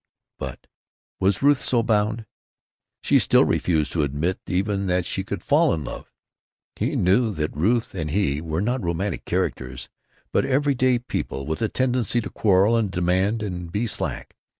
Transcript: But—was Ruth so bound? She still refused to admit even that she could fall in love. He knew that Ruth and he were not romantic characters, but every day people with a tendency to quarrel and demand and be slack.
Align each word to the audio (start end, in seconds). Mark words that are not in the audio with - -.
But—was 0.39 1.43
Ruth 1.43 1.61
so 1.61 1.83
bound? 1.83 2.25
She 3.03 3.19
still 3.19 3.45
refused 3.45 3.91
to 3.91 4.01
admit 4.01 4.39
even 4.47 4.87
that 4.87 5.05
she 5.05 5.23
could 5.23 5.43
fall 5.43 5.75
in 5.75 5.83
love. 5.83 6.11
He 6.75 6.95
knew 6.95 7.31
that 7.35 7.55
Ruth 7.55 7.93
and 7.93 8.09
he 8.09 8.41
were 8.41 8.61
not 8.61 8.81
romantic 8.81 9.25
characters, 9.25 9.89
but 10.31 10.43
every 10.43 10.73
day 10.73 10.97
people 10.97 11.45
with 11.45 11.61
a 11.61 11.69
tendency 11.69 12.19
to 12.19 12.31
quarrel 12.31 12.75
and 12.75 12.89
demand 12.89 13.43
and 13.43 13.71
be 13.71 13.85
slack. 13.85 14.35